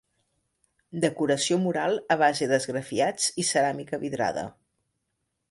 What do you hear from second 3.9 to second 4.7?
vidrada.